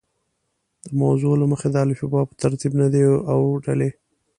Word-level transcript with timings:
د 0.85 0.87
موضوع 1.01 1.33
له 1.41 1.45
مخې 1.51 1.67
د 1.71 1.75
الفبا 1.85 2.21
په 2.29 2.33
ترتیب 2.41 2.71
نه 2.81 2.87
دي 2.93 3.01
اوډلي. 3.31 3.89